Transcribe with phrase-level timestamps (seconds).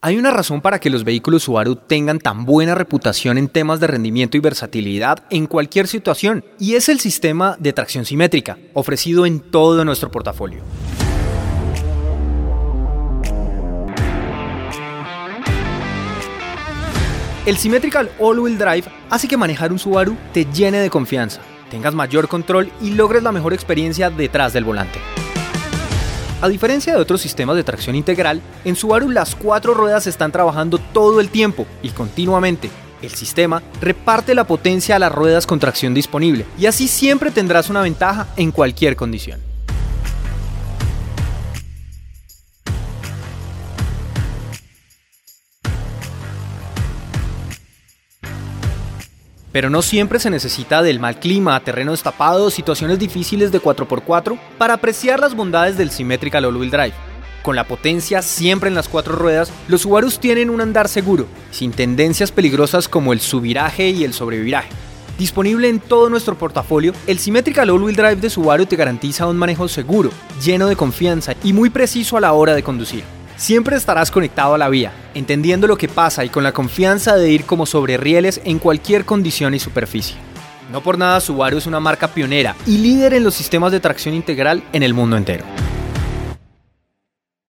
[0.00, 3.88] Hay una razón para que los vehículos Subaru tengan tan buena reputación en temas de
[3.88, 9.40] rendimiento y versatilidad en cualquier situación, y es el sistema de tracción simétrica, ofrecido en
[9.40, 10.60] todo nuestro portafolio.
[17.44, 21.40] El Symmetrical All-Wheel Drive hace que manejar un Subaru te llene de confianza,
[21.72, 25.00] tengas mayor control y logres la mejor experiencia detrás del volante.
[26.40, 30.78] A diferencia de otros sistemas de tracción integral, en Subaru las cuatro ruedas están trabajando
[30.78, 32.70] todo el tiempo y continuamente.
[33.02, 37.70] El sistema reparte la potencia a las ruedas con tracción disponible y así siempre tendrás
[37.70, 39.47] una ventaja en cualquier condición.
[49.52, 54.74] Pero no siempre se necesita del mal clima, terreno destapado, situaciones difíciles de 4x4 para
[54.74, 56.94] apreciar las bondades del Symmetrical All-Wheel Drive.
[57.42, 61.72] Con la potencia siempre en las cuatro ruedas, los Subarus tienen un andar seguro, sin
[61.72, 64.68] tendencias peligrosas como el subviraje y el sobreviraje.
[65.18, 69.66] Disponible en todo nuestro portafolio, el Symmetrical All-Wheel Drive de Subaru te garantiza un manejo
[69.66, 70.10] seguro,
[70.44, 73.02] lleno de confianza y muy preciso a la hora de conducir.
[73.38, 77.30] Siempre estarás conectado a la vía, entendiendo lo que pasa y con la confianza de
[77.30, 80.16] ir como sobre rieles en cualquier condición y superficie.
[80.72, 84.16] No por nada Subaru es una marca pionera y líder en los sistemas de tracción
[84.16, 85.44] integral en el mundo entero.